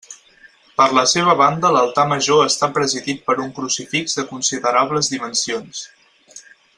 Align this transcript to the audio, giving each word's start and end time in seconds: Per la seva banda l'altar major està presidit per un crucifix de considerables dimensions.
Per 0.79 0.87
la 0.99 1.03
seva 1.11 1.35
banda 1.41 1.71
l'altar 1.75 2.05
major 2.13 2.41
està 2.45 2.71
presidit 2.79 3.21
per 3.29 3.37
un 3.47 3.53
crucifix 3.61 4.19
de 4.21 4.27
considerables 4.35 5.13
dimensions. 5.17 5.85